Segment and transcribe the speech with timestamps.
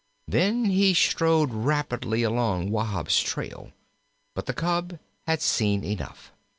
[0.27, 3.71] Then he strode rapidly along Wahb's trail.
[4.33, 6.31] But the cub had seen enough.